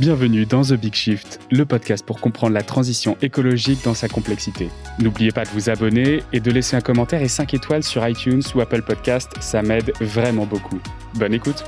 [0.00, 4.68] Bienvenue dans The Big Shift, le podcast pour comprendre la transition écologique dans sa complexité.
[4.98, 8.42] N'oubliez pas de vous abonner et de laisser un commentaire et 5 étoiles sur iTunes
[8.56, 10.80] ou Apple Podcast, ça m'aide vraiment beaucoup.
[11.14, 11.62] Bonne écoute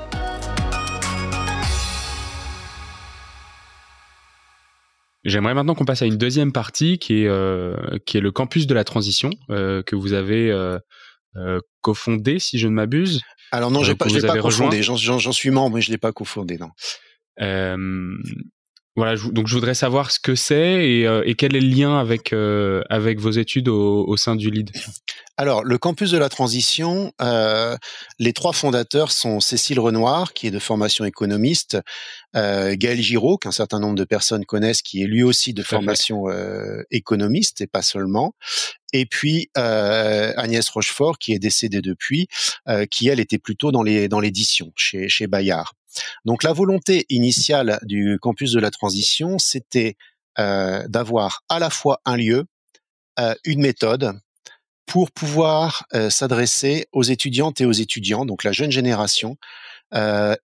[5.24, 8.66] J'aimerais maintenant qu'on passe à une deuxième partie qui est, euh, qui est le campus
[8.66, 10.80] de la transition euh, que vous avez euh,
[11.80, 13.20] cofondé, si je ne m'abuse.
[13.52, 16.58] Alors non, je pas, l'ai pas cofondé, j'en suis membre, mais je l'ai pas cofondé,
[16.58, 16.70] non.
[17.40, 18.16] Euh,
[18.96, 21.98] voilà, donc je voudrais savoir ce que c'est et, euh, et, quel est le lien
[21.98, 24.70] avec euh, avec vos études au, au, sein du LEAD.
[25.36, 27.76] Alors, le campus de la transition, euh,
[28.18, 31.76] les trois fondateurs sont Cécile Renoir, qui est de formation économiste,
[32.36, 36.30] euh, Gaël Giraud, qu'un certain nombre de personnes connaissent, qui est lui aussi de formation
[36.30, 38.34] euh, économiste et pas seulement,
[38.94, 42.28] et puis euh, Agnès Rochefort, qui est décédée depuis,
[42.66, 45.74] euh, qui elle était plutôt dans les dans l'édition chez chez Bayard.
[46.24, 49.96] Donc la volonté initiale du campus de la transition, c'était
[50.38, 52.44] euh, d'avoir à la fois un lieu,
[53.18, 54.12] euh, une méthode
[54.84, 59.36] pour pouvoir euh, s'adresser aux étudiantes et aux étudiants, donc la jeune génération,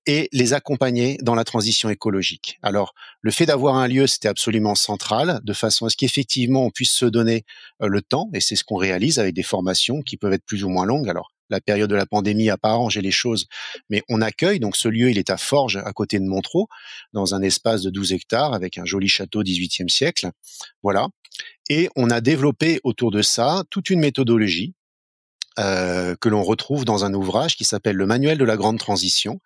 [0.06, 2.60] et les accompagner dans la transition écologique.
[2.62, 6.70] Alors, le fait d'avoir un lieu, c'était absolument central, de façon à ce qu'effectivement on
[6.70, 7.44] puisse se donner
[7.80, 10.68] le temps, et c'est ce qu'on réalise avec des formations qui peuvent être plus ou
[10.68, 11.08] moins longues.
[11.08, 13.46] Alors, la période de la pandémie a pas arrangé les choses,
[13.90, 14.58] mais on accueille.
[14.58, 16.64] Donc ce lieu, il est à Forges, à côté de Montreux,
[17.12, 20.30] dans un espace de 12 hectares avec un joli château 18e siècle.
[20.82, 21.06] Voilà.
[21.68, 24.74] Et on a développé autour de ça toute une méthodologie
[25.58, 29.40] euh, que l'on retrouve dans un ouvrage qui s'appelle Le Manuel de la Grande Transition,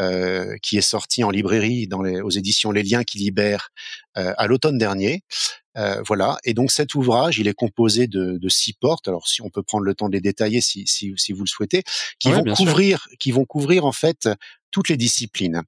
[0.00, 3.70] euh, qui est sorti en librairie dans les, aux éditions Les Liens qui libèrent
[4.16, 5.22] euh, à l'automne dernier.
[5.76, 6.38] Euh, voilà.
[6.44, 9.08] Et donc cet ouvrage, il est composé de, de, six portes.
[9.08, 11.48] Alors si on peut prendre le temps de les détailler, si, si, si vous le
[11.48, 11.82] souhaitez,
[12.18, 14.28] qui vont couvrir, qui vont couvrir en fait
[14.70, 15.62] toutes les disciplines.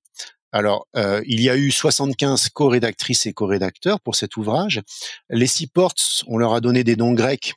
[0.52, 4.80] Alors, euh, il y a eu 75 co-rédactrices et co-rédacteurs pour cet ouvrage.
[5.28, 7.54] Les six portes, on leur a donné des noms grecs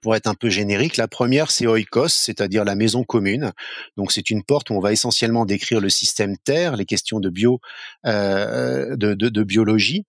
[0.00, 3.52] pour être un peu générique, la première c'est oikos, c'est-à-dire la maison commune.
[3.96, 7.28] Donc c'est une porte où on va essentiellement décrire le système Terre, les questions de
[7.28, 7.60] bio,
[8.06, 10.04] euh, de, de, de, biologie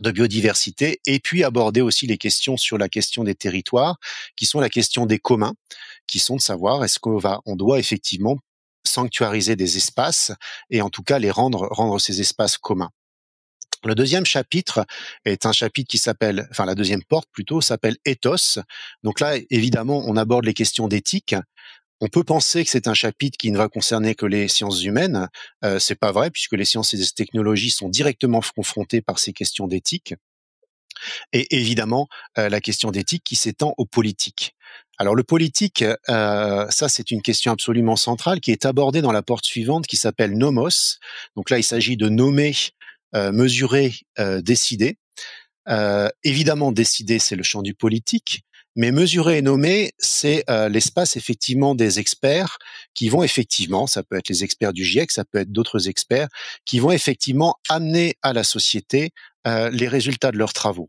[0.00, 3.98] de biodiversité et puis aborder aussi les questions sur la question des territoires
[4.34, 5.52] qui sont la question des communs
[6.06, 8.38] qui sont de savoir est-ce qu'on va on doit effectivement
[8.86, 10.32] sanctuariser des espaces
[10.70, 12.90] et en tout cas les rendre rendre ces espaces communs.
[13.84, 14.84] Le deuxième chapitre
[15.24, 18.60] est un chapitre qui s'appelle, enfin la deuxième porte plutôt s'appelle ethos.
[19.02, 21.34] Donc là, évidemment, on aborde les questions d'éthique.
[22.02, 25.28] On peut penser que c'est un chapitre qui ne va concerner que les sciences humaines.
[25.64, 29.32] Euh, c'est pas vrai puisque les sciences et les technologies sont directement confrontées par ces
[29.32, 30.14] questions d'éthique.
[31.32, 32.08] Et évidemment,
[32.38, 34.54] euh, la question d'éthique qui s'étend aux politiques.
[34.98, 39.22] Alors le politique, euh, ça c'est une question absolument centrale qui est abordée dans la
[39.22, 40.98] porte suivante qui s'appelle nomos.
[41.36, 42.54] Donc là, il s'agit de nommer
[43.14, 44.98] mesurer, euh, décider.
[45.68, 48.42] Euh, évidemment, décider, c'est le champ du politique,
[48.76, 52.58] mais mesurer et nommer, c'est l'espace effectivement des experts
[52.94, 56.28] qui vont effectivement, ça peut être les experts du GIEC, ça peut être d'autres experts,
[56.64, 59.10] qui vont effectivement amener à la société
[59.44, 60.88] les résultats de leurs travaux.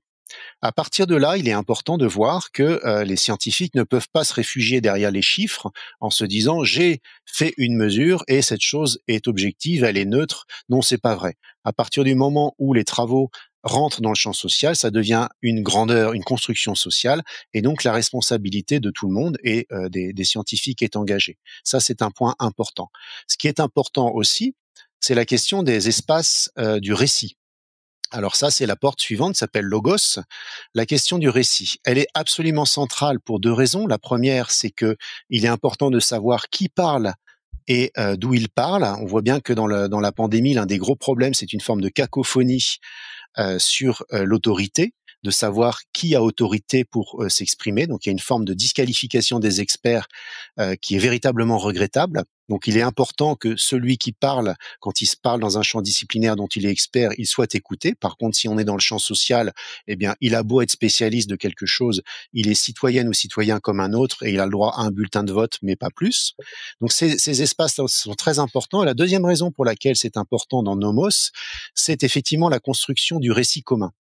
[0.62, 4.10] À partir de là, il est important de voir que euh, les scientifiques ne peuvent
[4.12, 8.62] pas se réfugier derrière les chiffres en se disant j'ai fait une mesure et cette
[8.62, 10.46] chose est objective, elle est neutre.
[10.70, 11.36] Non, c'est pas vrai.
[11.64, 13.30] À partir du moment où les travaux
[13.64, 17.94] rentrent dans le champ social, ça devient une grandeur, une construction sociale, et donc la
[17.94, 21.38] responsabilité de tout le monde et euh, des, scientifiques est engagée.
[21.64, 22.90] Ça, c'est un point important.
[23.28, 24.56] Ce qui est important aussi,
[25.00, 27.38] c'est la question des espaces euh, du récit.
[28.12, 30.20] Alors ça, c'est la porte suivante, s'appelle Logos.
[30.76, 33.88] La question du récit, elle est absolument centrale pour deux raisons.
[33.88, 34.98] La première, c'est que
[35.30, 37.14] il est important de savoir qui parle
[37.68, 38.84] et euh, d'où il parle.
[38.84, 41.90] On voit bien que dans, la pandémie, l'un des gros problèmes, c'est une forme de
[41.90, 42.78] cacophonie
[43.38, 47.88] euh, sur euh, l'autorité de savoir qui a autorité pour euh, s'exprimer.
[47.88, 50.08] Donc il y a une forme de disqualification des experts
[50.60, 52.24] euh, qui est véritablement regrettable.
[52.50, 55.82] Donc il est important que celui qui parle, quand il se parle dans un champ
[55.82, 57.96] disciplinaire dont il est expert, il soit écouté.
[57.96, 59.54] Par contre, si on est dans le champ social,
[59.88, 62.02] eh bien, il a beau être spécialiste de quelque chose,
[62.34, 64.92] il est citoyenne ou citoyen comme un autre et il a le droit à un
[64.92, 66.34] bulletin de vote, mais pas plus.
[66.82, 68.84] Donc ces, ces espaces sont très importants.
[68.84, 71.32] Et la deuxième raison pour laquelle c'est important dans Nomos,
[71.74, 73.94] c'est effectivement la construction du récit commun.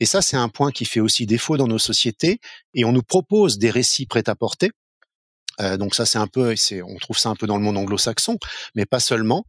[0.00, 2.40] Et ça, c'est un point qui fait aussi défaut dans nos sociétés.
[2.74, 4.70] Et on nous propose des récits prêts à porter.
[5.60, 8.38] Euh, donc ça, c'est un peu, on trouve ça un peu dans le monde anglo-saxon,
[8.74, 9.44] mais pas seulement.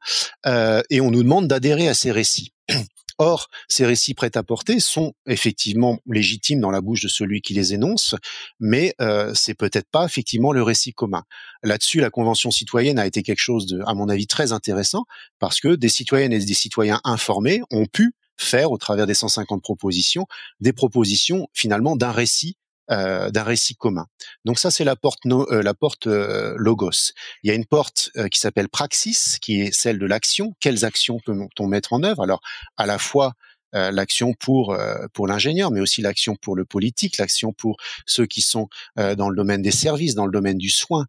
[0.46, 2.54] Euh, et on nous demande d'adhérer à ces récits.
[3.18, 8.16] Or, ces récits prêt-à-porter sont effectivement légitimes dans la bouche de celui qui les énonce,
[8.60, 11.24] mais euh, c'est peut-être pas effectivement le récit commun.
[11.62, 15.04] Là-dessus, la Convention citoyenne a été quelque chose de, à mon avis, très intéressant
[15.38, 19.62] parce que des citoyennes et des citoyens informés ont pu faire, au travers des 150
[19.62, 20.28] propositions,
[20.60, 22.58] des propositions finalement d'un récit
[22.92, 24.08] euh, d'un récit commun.
[24.44, 27.14] Donc ça, c'est la porte, euh, la porte euh, logos.
[27.42, 30.56] Il y a une porte qui s'appelle praxis, qui est celle de l'action.
[30.60, 32.22] Quelles actions peut-on mettre en œuvre?
[32.22, 32.42] Alors,
[32.76, 33.34] à la fois
[33.74, 34.78] l'action pour
[35.14, 38.68] pour l'ingénieur, mais aussi l'action pour le politique, l'action pour ceux qui sont
[38.98, 41.06] dans le domaine des services, dans le domaine du soin.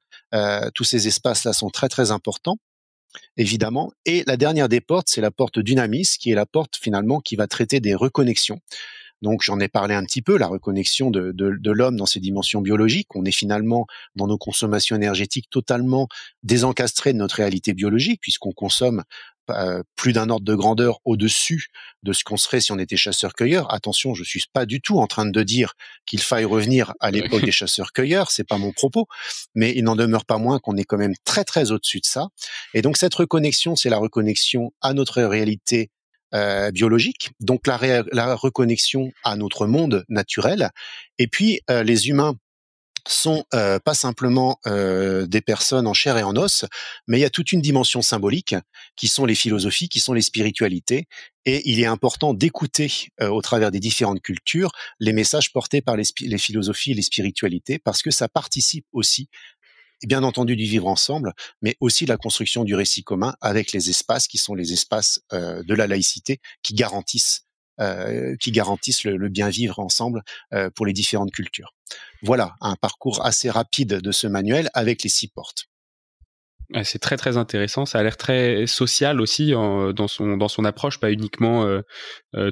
[0.72, 2.58] tous ces espaces-là sont très très importants
[3.36, 3.92] évidemment.
[4.06, 7.36] Et la dernière des portes, c'est la porte dynamis, qui est la porte finalement qui
[7.36, 8.60] va traiter des reconnexions.
[9.22, 12.60] Donc j'en ai parlé un petit peu, la reconnexion de, de, l'homme dans ses dimensions
[12.60, 13.14] biologiques.
[13.14, 13.86] On est finalement
[14.16, 16.08] dans nos consommations énergétiques totalement
[16.42, 19.04] désencastrés de notre réalité biologique puisqu'on consomme
[19.50, 21.66] euh, plus d'un ordre de grandeur au-dessus
[22.02, 23.72] de ce qu'on serait si on était chasseur-cueilleur.
[23.72, 25.74] Attention, je suis pas du tout en train de dire
[26.06, 29.06] qu'il faille revenir à l'époque des chasseurs-cueilleurs, c'est pas mon propos,
[29.54, 32.28] mais il n'en demeure pas moins qu'on est quand même très très au-dessus de ça.
[32.74, 35.90] Et donc cette reconnexion, c'est la reconnexion à notre réalité
[36.34, 37.78] euh, biologique, donc la,
[38.10, 40.70] la, reconnexion à notre monde naturel.
[41.18, 42.36] Et puis euh, les humains
[43.06, 46.64] sont euh, pas simplement des personnes en chair et en os,
[47.06, 48.54] mais il y a toute une dimension symbolique
[48.96, 51.06] qui sont les philosophies, qui sont les spiritualités,
[51.44, 54.70] et il est important d'écouter au travers des différentes cultures
[55.00, 56.04] les messages portés par les,
[56.38, 59.28] philosophies et les spiritualités, parce que ça participe aussi
[60.06, 64.26] bien entendu du vivre ensemble, mais aussi la construction du récit commun avec les espaces
[64.26, 67.51] qui sont les espaces euh, de la laïcité qui garantissent euh,
[68.40, 70.22] qui garantissent le, bien vivre ensemble
[70.52, 71.74] euh, pour les différentes cultures.
[72.22, 75.68] Voilà un parcours assez rapide de ce manuel avec les six portes.
[76.84, 77.86] C'est très très intéressant.
[77.86, 81.66] Ça a l'air très social aussi dans son dans son approche, pas uniquement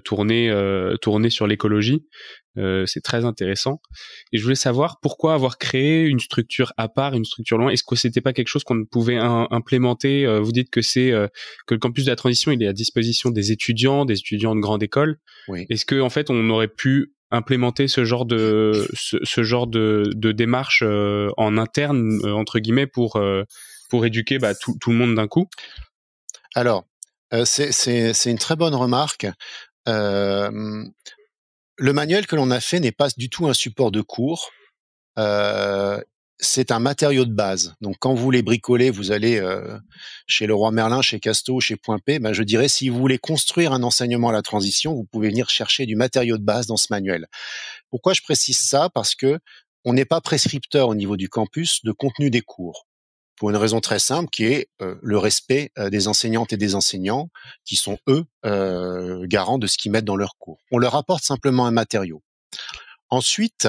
[0.04, 0.52] tourné
[1.00, 2.04] tourné sur l'écologie.
[2.58, 3.80] Euh, c'est très intéressant.
[4.32, 7.70] Et je voulais savoir pourquoi avoir créé une structure à part, une structure loin?
[7.70, 10.26] Est-ce que c'était pas quelque chose qu'on pouvait implémenter?
[10.26, 11.28] Euh, Vous dites que c'est euh,
[11.66, 14.60] que le campus de la transition, il est à disposition des étudiants, des étudiants de
[14.60, 15.18] grande école.
[15.48, 15.66] Oui.
[15.70, 20.32] Est-ce que en fait, on aurait pu implémenter ce genre de ce, genre de, de
[20.32, 23.22] démarche en interne entre guillemets pour
[23.90, 25.48] pour éduquer bah, tout, le monde d'un coup
[26.54, 26.86] Alors,
[27.44, 29.26] c'est une très bonne remarque.
[29.88, 30.84] Euh,
[31.76, 34.50] le manuel que l'on a fait n'est pas du tout un support de cours.
[35.18, 36.00] Euh,
[36.38, 37.74] c'est un matériau de base.
[37.80, 39.78] Donc, quand vous voulez bricoler, vous allez euh,
[40.26, 42.18] chez le roi Merlin, chez Casto, chez Point P.
[42.18, 45.50] Ben, je dirais, si vous voulez construire un enseignement à la transition, vous pouvez venir
[45.50, 47.26] chercher du matériau de base dans ce manuel.
[47.90, 48.88] Pourquoi je précise ça?
[48.88, 49.38] Parce que
[49.84, 52.86] on n'est pas prescripteur au niveau du campus de contenu des cours
[53.40, 56.74] pour une raison très simple qui est euh, le respect euh, des enseignantes et des
[56.74, 57.30] enseignants
[57.64, 60.58] qui sont eux euh, garants de ce qu'ils mettent dans leurs cours.
[60.70, 62.22] On leur apporte simplement un matériau.
[63.08, 63.66] Ensuite,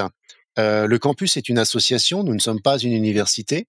[0.58, 3.66] le campus est une association, nous ne sommes pas une université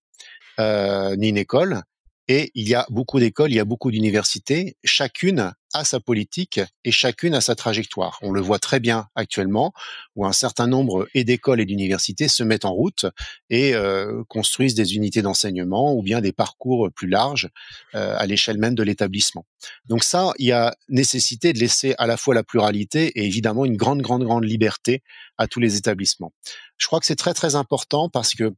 [0.60, 1.82] ni une école,
[2.28, 6.62] et il y a beaucoup d'écoles, il y a beaucoup d'universités, chacune a sa politique
[6.86, 8.20] et chacune a sa trajectoire.
[8.22, 9.74] On le voit très bien actuellement,
[10.16, 13.08] où un certain nombre d'écoles et d'universités se mettent en route
[13.50, 17.50] et euh, construisent des unités d'enseignement ou bien des parcours plus larges
[17.96, 19.46] euh, à l'échelle même de l'établissement.
[19.86, 23.66] Donc ça, il y a nécessité de laisser à la fois la pluralité et évidemment
[23.66, 25.02] une grande, grande, grande liberté
[25.38, 26.32] à tous les établissements.
[26.78, 28.54] Je crois que c'est très, très important parce que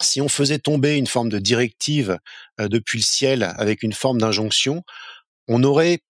[0.00, 2.18] si on faisait tomber une forme de directive
[2.60, 4.82] euh, depuis le ciel avec une forme d'injonction,
[5.48, 6.00] on aurait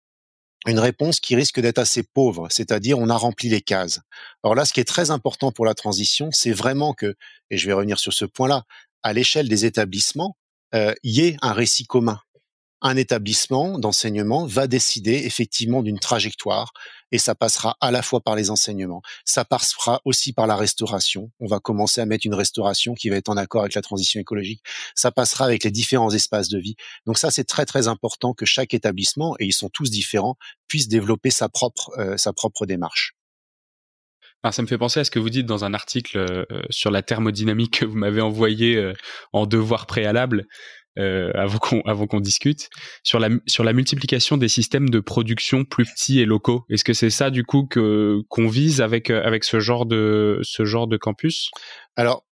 [0.66, 4.00] une réponse qui risque d'être assez pauvre, c'est-à-dire on a rempli les cases.
[4.44, 7.14] Alors là, ce qui est très important pour la transition, c'est vraiment que,
[7.50, 8.64] et je vais revenir sur ce point-là,
[9.02, 10.36] à l'échelle des établissements,
[10.74, 12.20] il y ait un récit commun
[12.82, 16.72] un établissement d'enseignement va décider effectivement d'une trajectoire
[17.12, 21.30] et ça passera à la fois par les enseignements, ça passera aussi par la restauration.
[21.40, 24.20] On va commencer à mettre une restauration qui va être en accord avec la transition
[24.20, 24.62] écologique.
[24.94, 26.76] Ça passera avec les différents espaces de vie.
[27.06, 30.36] Donc ça, c'est très très important que chaque établissement, et ils sont tous différents,
[30.68, 33.14] puisse développer sa propre euh, sa propre démarche.
[34.42, 36.90] Alors ça me fait penser à ce que vous dites dans un article euh, sur
[36.90, 38.94] la thermodynamique que vous m'avez envoyé euh,
[39.32, 40.46] en devoir préalable.
[40.98, 42.68] Euh, avant qu'on avant qu'on discute
[43.04, 46.64] sur la sur la multiplication des systèmes de production plus petits et locaux.
[46.68, 50.40] Est-ce que c'est ça du coup que qu'on vise avec euh, avec ce genre de
[50.42, 51.52] ce genre de campus?
[51.94, 52.24] Alors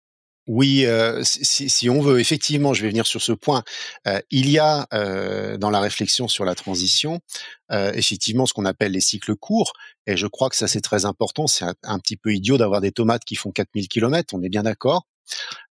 [0.47, 3.65] oui, euh, si, si, on veut, effectivement, je vais venir sur ce point.
[4.07, 7.21] Euh, il y a euh, dans la réflexion sur la transition,
[7.73, 9.73] euh, effectivement, ce qu'on appelle les cycles courts,
[10.07, 11.49] et je crois que ça c'est très important.
[11.49, 14.49] C'est un, un, petit peu idiot d'avoir des tomates qui font 4000 km, on est
[14.49, 15.05] bien d'accord.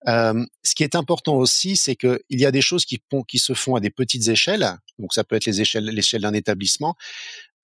[0.06, 3.00] Ce qui est important aussi, c'est qu'il y a des choses qui,
[3.40, 6.96] se font à des petites échelles, donc ça peut être les échelles, l'échelle d'un établissement,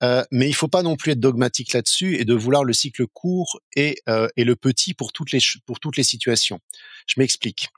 [0.02, 3.06] Euh, mais il faut pas non plus être dogmatique là-dessus et de vouloir le cycle
[3.08, 6.60] court et, le petit pour toutes les pour toutes les situations.
[7.06, 7.70] Je m'explique.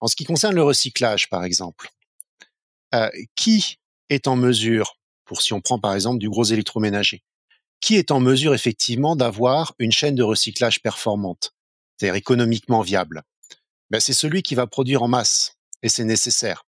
[0.00, 1.90] En ce qui concerne le recyclage, par exemple,
[3.36, 7.22] qui est en mesure, pour si on prend par exemple du gros électroménager,
[7.80, 11.54] qui est en mesure effectivement d'avoir une chaîne de recyclage performante,
[11.96, 13.22] c'est-à-dire économiquement viable?
[13.90, 16.64] Ben, C'est celui qui va produire en masse, et c'est nécessaire.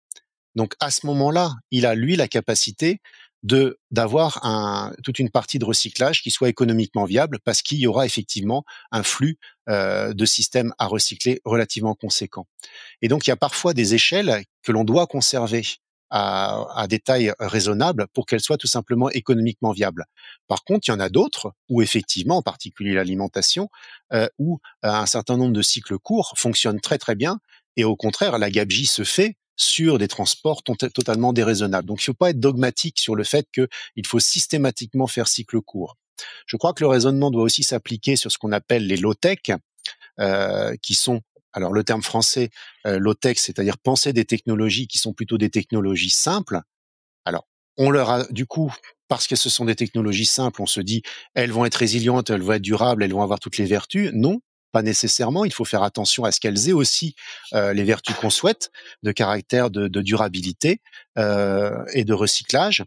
[0.55, 3.01] Donc à ce moment-là, il a lui la capacité
[3.43, 7.87] de d'avoir un, toute une partie de recyclage qui soit économiquement viable parce qu'il y
[7.87, 12.47] aura effectivement un flux euh, de systèmes à recycler relativement conséquent.
[13.01, 15.65] Et donc il y a parfois des échelles que l'on doit conserver
[16.11, 20.05] à, à, des tailles raisonnables pour qu'elles soient tout simplement économiquement viables.
[20.49, 23.69] Par contre, il y en a d'autres où effectivement, en particulier l'alimentation,
[24.13, 27.39] euh, où euh, un certain nombre de cycles courts fonctionnent très très bien
[27.77, 31.87] et au contraire, la gabegie se fait sur des transports totalement déraisonnables.
[31.87, 35.61] Donc, il ne faut pas être dogmatique sur le fait qu'il faut systématiquement faire cycle
[35.61, 35.97] court.
[36.47, 39.39] Je crois que le raisonnement doit aussi s'appliquer sur ce qu'on appelle les low-tech,
[40.19, 41.21] euh, qui sont,
[41.53, 42.51] alors le terme français,
[42.87, 46.61] euh, low-tech, c'est-à-dire penser des technologies qui sont plutôt des technologies simples.
[47.25, 48.75] Alors, on leur a, du coup,
[49.09, 51.03] parce que ce sont des technologies simples, on se dit,
[51.35, 54.11] elles vont être résilientes, elles vont être durables, elles vont avoir toutes les vertus.
[54.13, 54.41] Non,
[54.73, 55.45] pas nécessairement.
[55.45, 57.15] Il faut faire attention à ce qu'elles aient aussi
[57.55, 58.71] euh, les vertus qu'on souhaite,
[59.03, 60.81] de caractère de, durabilité
[61.19, 62.85] euh, et de recyclage.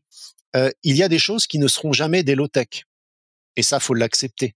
[0.55, 2.85] Euh, il y a des choses qui ne seront jamais des low-tech.
[3.55, 4.55] Et ça, faut l'accepter.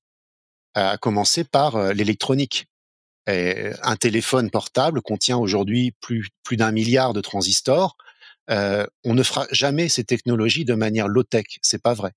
[0.74, 2.68] À commencer par l'électronique.
[3.28, 7.98] Un téléphone portable contient aujourd'hui plus, plus d'un milliard de transistors.
[8.50, 11.46] on ne fera jamais ces technologies de manière low-tech.
[11.62, 12.14] C'est pas vrai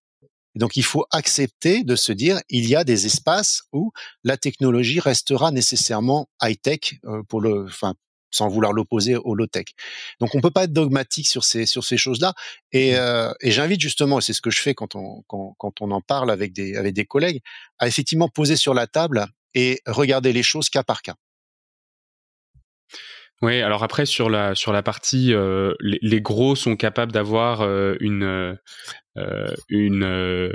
[0.55, 3.93] donc il faut accepter de se dire il y a des espaces où
[4.25, 7.95] la technologie restera nécessairement high tech euh, pour le, enfin
[8.33, 9.67] sans vouloir l'opposer au low tech.
[10.21, 12.35] Donc on peut pas être dogmatique sur ces sur ces choses-là.
[12.73, 12.97] Et, mmh.
[12.97, 15.91] euh, et j'invite justement, et c'est ce que je fais quand on quand, quand on
[15.91, 17.41] en parle avec des avec des collègues,
[17.79, 21.15] à effectivement poser sur la table et regarder les choses cas par cas.
[23.43, 27.95] Oui, alors après sur la sur la partie, euh, les, gros sont capables d'avoir euh,
[28.01, 28.59] une
[29.17, 30.53] euh, une,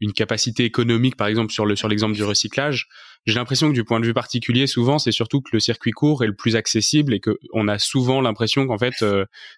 [0.00, 2.86] une capacité économique, par exemple sur le sur l'exemple du recyclage.
[3.26, 6.22] J'ai l'impression que du point de vue particulier, souvent, c'est surtout que le circuit court
[6.22, 9.04] est le plus accessible et que on a souvent l'impression qu'en fait,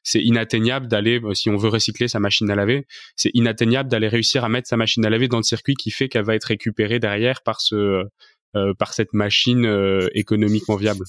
[0.02, 2.86] c'est inatteignable d'aller, si on veut recycler sa machine à laver,
[3.16, 6.08] c'est inatteignable d'aller réussir à mettre sa machine à laver dans le circuit qui fait
[6.08, 8.04] qu'elle va être récupérée derrière par ce
[8.78, 9.66] par cette machine
[10.14, 11.04] économiquement viable.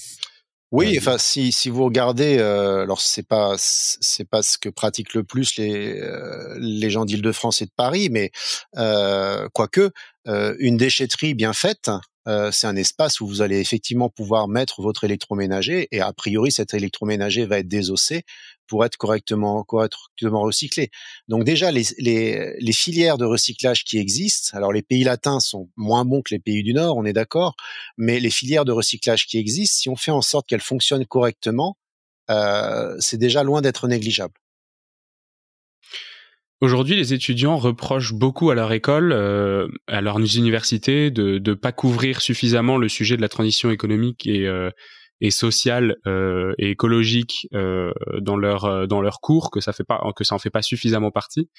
[0.73, 5.13] Oui, enfin si si vous regardez, euh, alors c'est pas c'est pas ce que pratiquent
[5.13, 8.31] le plus les euh, les gens d'Île-de-France et de Paris, mais
[8.77, 9.91] euh, quoique
[10.27, 11.91] euh, une déchetterie bien faite,
[12.27, 16.51] euh, c'est un espace où vous allez effectivement pouvoir mettre votre électroménager et a priori
[16.51, 18.23] cet électroménager va être désossé
[18.67, 20.89] pour être correctement correctement recyclé.
[21.27, 25.69] Donc déjà les, les, les filières de recyclage qui existent, alors les pays latins sont
[25.75, 27.55] moins bons que les pays du Nord, on est d'accord,
[27.97, 31.77] mais les filières de recyclage qui existent, si on fait en sorte qu'elles fonctionnent correctement,
[32.29, 34.33] euh, c'est déjà loin d'être négligeable.
[36.63, 41.73] Aujourd'hui, les étudiants reprochent beaucoup à leur école, euh, à leurs universités, de ne pas
[41.73, 44.69] couvrir suffisamment le sujet de la transition économique et, euh,
[45.19, 47.91] et sociale euh, et écologique euh,
[48.21, 50.61] dans leur euh, dans leurs cours, que ça fait pas que ça en fait pas
[50.61, 51.49] suffisamment partie.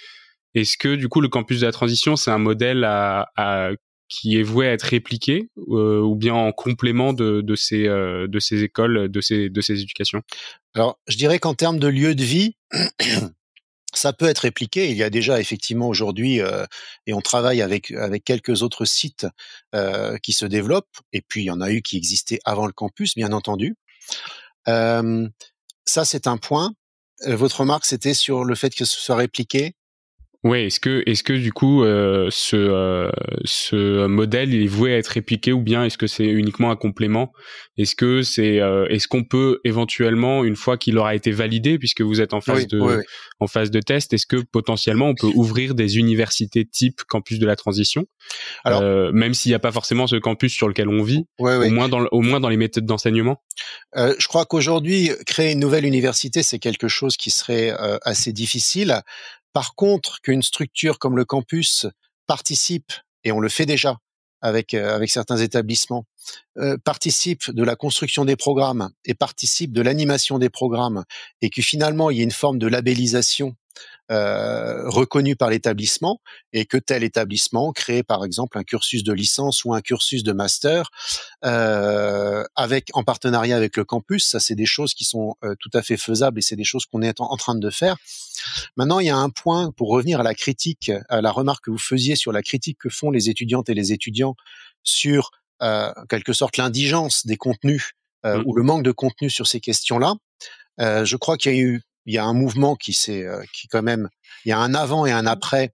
[0.55, 3.73] Est-ce que du coup le campus de la transition c'est un modèle à, à,
[4.09, 8.39] qui est voué à être répliqué euh, ou bien en complément de, de ces de
[8.39, 10.23] ces écoles, de ces de ces éducations?
[10.75, 12.57] Alors, je dirais qu'en termes de lieu de vie,
[13.99, 14.91] ça peut être répliqué.
[14.91, 16.67] Il y a déjà effectivement aujourd'hui, euh,
[17.07, 19.27] et on travaille avec avec quelques autres sites
[19.75, 20.97] euh, qui se développent.
[21.13, 23.77] Et puis il y en a eu qui existaient avant le campus, bien entendu.
[24.69, 25.29] Euh,
[25.85, 26.75] ça c'est un point.
[27.27, 29.75] Votre remarque c'était sur le fait que ce soit répliqué?
[30.45, 33.11] Oui, est-ce que est-ce que du coup euh, ce euh,
[33.47, 36.77] ce modèle il est voué à être répliqué ou bien est-ce que c'est uniquement un
[36.77, 37.33] complément?
[37.79, 42.03] Est-ce que c'est euh, est-ce qu'on peut éventuellement une fois qu'il aura été validé puisque
[42.03, 42.79] vous êtes en phase de
[43.41, 47.47] en phase de test, est-ce que potentiellement on peut ouvrir des universités type campus de
[47.47, 48.05] la transition?
[48.65, 48.83] Alors
[49.15, 52.05] même s'il n'y a pas forcément ce campus sur lequel on vit, au moins dans
[52.13, 53.43] au moins dans les méthodes d'enseignement?
[53.97, 59.01] Je crois qu'aujourd'hui créer une nouvelle université c'est quelque chose qui serait assez difficile
[59.55, 61.87] par contre, qu'une structure comme le campus
[62.27, 62.93] participe,
[63.23, 63.99] et on le fait déjà
[64.43, 66.05] avec, euh, certains établissements,
[66.59, 71.05] euh, participe de la construction des programmes et participe de l'animation des programmes,
[71.41, 73.57] et que finalement il y ait une forme de labellisation
[74.11, 76.21] euh, reconnu par l'établissement
[76.53, 80.33] et que tel établissement crée par exemple un cursus de licence ou un cursus de
[80.33, 80.91] master
[81.45, 84.29] euh, avec en partenariat avec le campus.
[84.29, 86.87] Ça, c'est des choses qui sont euh, tout à fait faisables et c'est des choses
[86.87, 87.97] qu'on est en, train de faire.
[88.77, 91.71] Maintenant, il y a un point pour revenir à la critique, à la remarque que
[91.71, 94.37] vous faisiez sur la critique que font les étudiantes et les étudiants
[94.83, 95.31] sur
[95.61, 97.93] en quelque sorte l'indigence des contenus
[98.23, 98.43] mmh.
[98.45, 100.15] ou le manque de contenu sur ces questions-là.
[100.81, 103.43] Euh, je crois qu'il y a eu, il y a un mouvement qui s'est, euh,
[103.53, 104.09] qui quand même,
[104.45, 105.73] il y a un avant et un après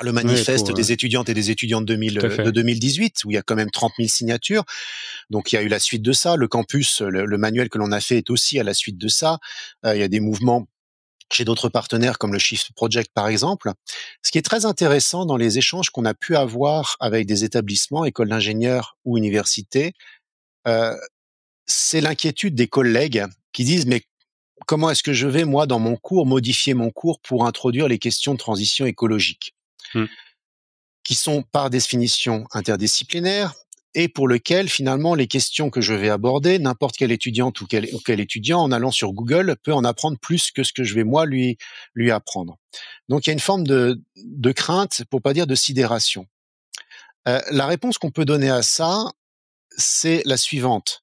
[0.00, 3.42] le manifeste des étudiantes et des étudiants de, 2000, de 2018, où il y a
[3.42, 4.64] quand même 30 000 signatures.
[5.30, 6.34] Donc il y a eu la suite de ça.
[6.34, 9.38] Le campus, le, manuel que l'on a fait est aussi à la suite de ça.
[9.84, 10.66] il y a des mouvements
[11.32, 13.72] chez d'autres partenaires comme le Shift Project par exemple.
[14.22, 18.04] Ce qui est très intéressant dans les échanges qu'on a pu avoir avec des établissements,
[18.04, 19.94] écoles d'ingénieurs ou universités,
[20.66, 20.96] euh,
[21.66, 24.02] c'est l'inquiétude des collègues qui disent mais
[24.66, 27.98] comment est-ce que je vais moi dans mon cours modifier mon cours pour introduire les
[27.98, 29.54] questions de transition écologique
[29.94, 30.04] mmh.
[31.04, 33.54] qui sont par définition interdisciplinaires
[33.94, 38.20] et pour lequel finalement les questions que je vais aborder, n'importe quel étudiante ou quel,
[38.20, 41.26] étudiant en allant sur Google peut en apprendre plus que ce que je vais moi
[41.26, 41.58] lui
[41.94, 42.56] lui apprendre.
[43.08, 46.26] Donc il y a une forme de, de crainte, pour pas dire de sidération.
[47.28, 49.10] Euh, la réponse qu'on peut donner à ça,
[49.76, 51.01] c'est la suivante.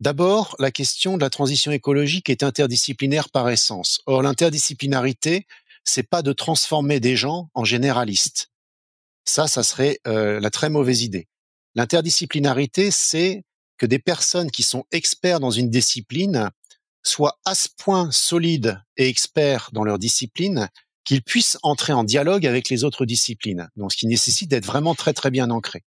[0.00, 4.00] D'abord, la question de la transition écologique est interdisciplinaire par essence.
[4.06, 5.46] Or, l'interdisciplinarité,
[5.84, 8.50] c'est pas de transformer des gens en généralistes.
[9.26, 11.28] Ça, ça serait euh, la très mauvaise idée.
[11.74, 13.44] L'interdisciplinarité, c'est
[13.76, 16.50] que des personnes qui sont experts dans une discipline
[17.02, 20.68] soient à ce point solides et experts dans leur discipline
[21.04, 23.68] qu'ils puissent entrer en dialogue avec les autres disciplines.
[23.76, 25.82] Donc, ce qui nécessite d'être vraiment très très bien ancré.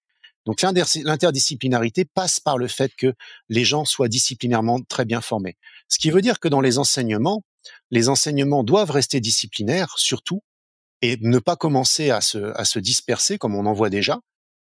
[0.46, 3.14] Donc, l'interdisciplinarité passe par le fait que
[3.50, 5.58] les gens soient disciplinairement très bien formés.
[5.88, 7.44] Ce qui veut dire que dans les enseignements,
[7.92, 10.42] les enseignements doivent rester disciplinaires, surtout,
[11.02, 14.20] et ne pas commencer à se, disperser comme on en voit déjà,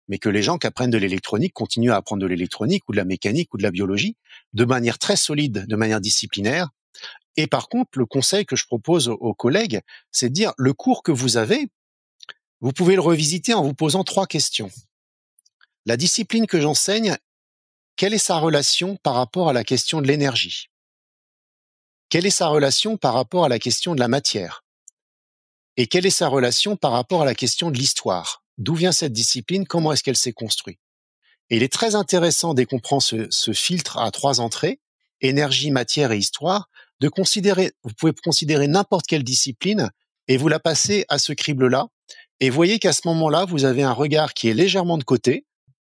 [0.07, 2.97] mais que les gens qui apprennent de l'électronique continuent à apprendre de l'électronique ou de
[2.97, 4.15] la mécanique ou de la biologie
[4.53, 6.69] de manière très solide, de manière disciplinaire.
[7.35, 9.81] Et par contre, le conseil que je propose aux collègues,
[10.11, 11.67] c'est de dire le cours que vous avez,
[12.61, 14.71] vous pouvez le revisiter en vous posant trois questions.
[15.87, 17.15] La discipline que j'enseigne,
[17.95, 20.69] quelle est sa relation par rapport à la question de l'énergie?
[22.09, 24.65] Quelle est sa relation par rapport à la question de la matière?
[25.77, 28.43] Et quelle est sa relation par rapport à la question de l'histoire?
[28.57, 29.65] D'où vient cette discipline?
[29.65, 30.81] Comment est-ce qu'elle s'est construite?
[31.49, 34.81] Il est très intéressant dès qu'on prend ce, ce, filtre à trois entrées,
[35.21, 36.67] énergie, matière et histoire,
[36.99, 39.89] de considérer, vous pouvez considérer n'importe quelle discipline
[40.27, 41.87] et vous la passez à ce crible-là.
[42.41, 45.45] Et voyez qu'à ce moment-là, vous avez un regard qui est légèrement de côté.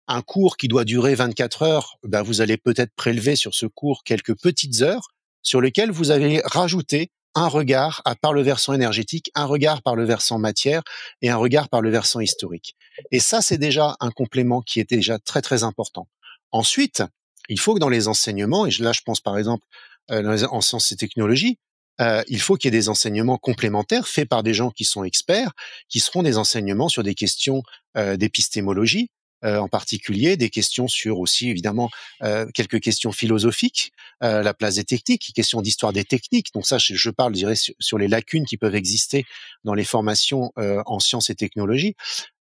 [0.08, 4.02] Un cours qui doit durer 24 heures, ben vous allez peut-être prélever sur ce cours
[4.04, 5.08] quelques petites heures
[5.42, 9.96] sur lesquelles vous allez rajouter un regard à par le versant énergétique, un regard par
[9.96, 10.82] le versant matière
[11.22, 12.76] et un regard par le versant historique.
[13.10, 16.08] Et ça, c'est déjà un complément qui est déjà très très important.
[16.50, 17.02] Ensuite,
[17.48, 19.66] il faut que dans les enseignements, et là je pense par exemple
[20.10, 21.58] euh, en sciences et technologies,
[22.00, 25.04] euh, il faut qu'il y ait des enseignements complémentaires faits par des gens qui sont
[25.04, 25.52] experts,
[25.88, 27.62] qui seront des enseignements sur des questions
[27.96, 29.10] euh, d'épistémologie,
[29.44, 31.90] euh, en particulier, des questions sur aussi évidemment
[32.22, 36.52] euh, quelques questions philosophiques, euh, la place des techniques, questions d'histoire des techniques.
[36.54, 39.24] Donc ça, je, parle, je dirais, sur, les lacunes qui peuvent exister
[39.64, 41.94] dans les formations en sciences et technologies.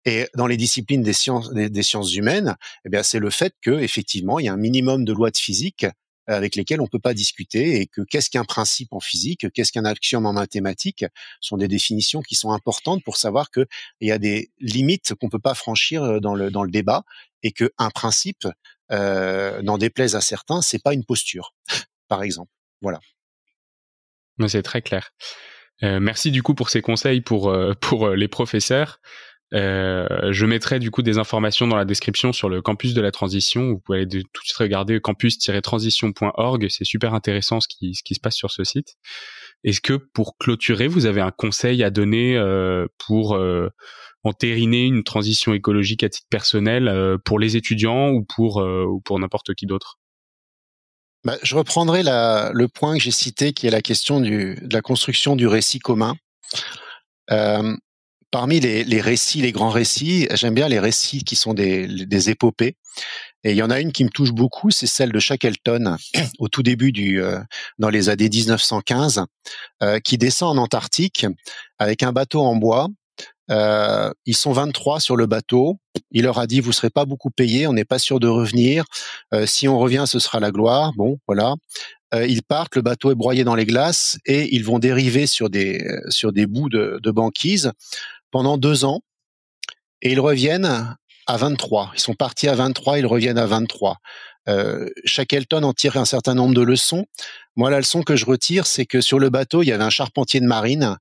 [0.05, 3.71] Et dans les disciplines des sciences, des, sciences humaines, eh bien, c'est le fait que
[3.81, 5.87] effectivement, il y a un minimum de lois de physique
[6.29, 9.85] avec lesquels on peut pas discuter et que qu'est-ce qu'un principe en physique, qu'est-ce qu'un
[9.85, 11.05] axiome en mathématiques
[11.41, 13.67] sont des définitions qui sont importantes pour savoir qu'il
[14.03, 17.05] y a des limites qu'on peut pas franchir euh, dans le dans le débat
[17.43, 18.47] et que un principe
[18.91, 21.55] euh, n'en déplaise à certains, c'est pas une posture,
[22.09, 22.51] par exemple.
[22.81, 23.01] Voilà.
[24.47, 25.11] C'est très clair.
[25.83, 29.01] Euh, merci du coup pour ces conseils pour euh, pour les professeurs.
[29.55, 33.11] Euh, je mettrai du coup des informations dans la description sur le campus de la
[33.11, 33.71] transition.
[33.71, 36.67] Vous pouvez aller tout de suite regarder campus-transition.org.
[36.69, 38.97] C'est super intéressant ce qui, ce qui se passe sur ce site.
[39.65, 43.71] Est-ce que pour clôturer, vous avez un conseil à donner euh, pour euh,
[44.23, 49.01] entériner une transition écologique à titre personnel euh, pour les étudiants ou pour, euh, ou
[49.01, 49.99] pour n'importe qui d'autre?
[51.25, 54.73] Bah, Je reprendrai la, le point que j'ai cité qui est la question du, de
[54.73, 56.17] la construction du récit commun.
[57.31, 57.77] Euh,
[58.31, 62.77] parmi les, récits, les grands récits, j'aime bien les récits qui sont des, épopées.
[63.45, 65.97] Et il y en a une qui me touche beaucoup, c'est celle de Shackleton
[66.39, 67.39] au tout début du, euh,
[67.79, 69.25] dans les années 1915,
[69.83, 71.27] euh, qui descend en Antarctique
[71.79, 72.89] avec un bateau en bois.
[73.51, 75.79] Euh, ils sont 23 sur le bateau.
[76.11, 78.85] Il leur a dit vous serez pas beaucoup payés, on n'est pas sûr de revenir.
[79.35, 80.93] Euh, si on revient, ce sera la gloire.
[80.97, 81.55] Bon, voilà.
[82.15, 85.51] euh, ils partent, le bateau est broyé dans les glaces et ils vont dériver sur
[85.51, 87.73] des sur des bouts de, de banquise
[88.31, 89.01] pendant deux ans
[90.03, 91.93] et ils reviennent à 23.
[91.95, 93.99] Ils sont partis à 23, ils reviennent à 23.
[94.49, 97.07] Euh, Shackleton en tire un certain nombre de leçons.
[97.57, 99.91] Moi, la leçon que je retire, c'est que sur le bateau, il y avait un
[99.91, 100.97] charpentier de marine.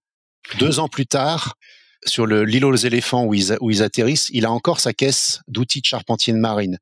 [0.59, 1.55] Deux ans plus tard,
[2.05, 6.33] sur l'île aux éléphants où ils atterrissent, il a encore sa caisse d'outils de charpentier
[6.33, 6.77] de marine.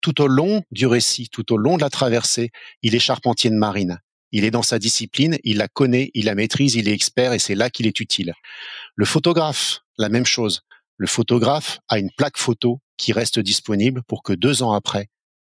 [0.00, 2.50] Tout au long du récit, tout au long de la traversée,
[2.82, 4.00] il est charpentier de marine.
[4.32, 7.38] Il est dans sa discipline, il la connaît, il la maîtrise, il est expert et
[7.38, 8.34] c'est là qu'il est utile.
[8.94, 10.62] Le photographe, la même chose.
[10.96, 15.08] Le photographe a une plaque photo qui reste disponible pour que deux ans après,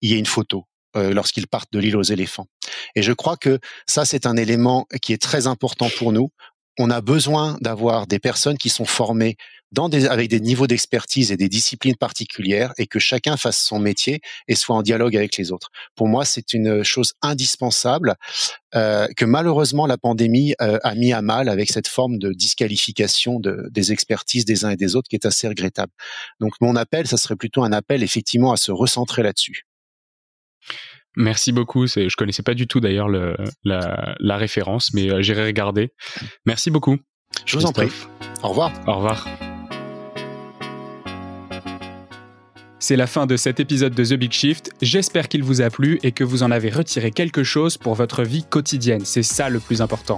[0.01, 2.47] il y ait une photo euh, lorsqu'ils partent de l'île aux éléphants.
[2.95, 6.31] Et je crois que ça, c'est un élément qui est très important pour nous
[6.79, 9.35] on a besoin d'avoir des personnes qui sont formées
[9.77, 14.55] avec des niveaux d'expertise et des disciplines particulières et que chacun fasse son métier et
[14.55, 15.69] soit en dialogue avec les autres.
[15.93, 18.15] Pour moi, c'est une chose indispensable
[18.73, 23.39] euh, que malheureusement la pandémie euh, a mis à mal avec cette forme de disqualification
[23.39, 25.91] de, des expertises des uns et des autres qui est assez regrettable.
[26.39, 29.65] Donc mon appel, ça serait plutôt un appel effectivement à se recentrer là-dessus.
[31.15, 31.87] Merci beaucoup.
[31.87, 33.35] Je connaissais pas du tout d'ailleurs la,
[34.19, 35.91] la, référence, mais euh, j'irai regarder.
[36.45, 36.97] Merci beaucoup.
[37.45, 37.89] Je vous en prie.
[38.43, 38.71] Au revoir.
[38.87, 39.27] Au revoir.
[42.81, 44.71] C'est la fin de cet épisode de The Big Shift.
[44.81, 48.23] J'espère qu'il vous a plu et que vous en avez retiré quelque chose pour votre
[48.23, 49.01] vie quotidienne.
[49.03, 50.17] C'est ça le plus important.